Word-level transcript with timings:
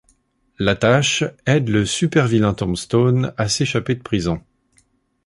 La 0.57 0.75
Tache 0.75 1.23
aide 1.45 1.69
le 1.69 1.85
super-vilain 1.85 2.55
Tombstone 2.55 3.35
à 3.37 3.47
s'échapper 3.47 3.93
de 3.93 4.01
prison. 4.01 4.41